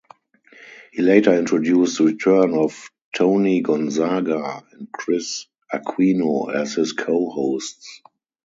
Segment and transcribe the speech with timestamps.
[0.91, 8.01] He later introduced the return of Toni Gonzaga and Kris Aquino as his co-hosts.